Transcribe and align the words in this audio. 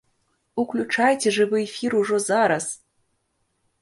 Уключайце 0.61 1.33
жывы 1.37 1.57
эфір 1.67 1.91
ужо 2.03 2.17
зараз! 2.29 2.65